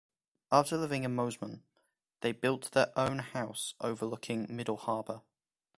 [0.51, 1.61] After living in Mosman,
[2.21, 5.21] they built their own house overlooking Middle Harbour.